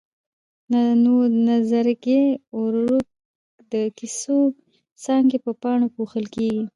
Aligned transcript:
نو 1.03 1.13
د 1.33 1.35
نظرګي 1.49 2.23
ورورک 2.59 3.07
د 3.71 3.73
کیسو 3.97 4.39
څانګې 5.03 5.37
په 5.45 5.51
پاڼو 5.61 5.87
پوښل 5.95 6.25
کېږي. 6.35 6.63